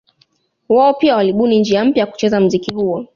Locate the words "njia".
1.59-1.85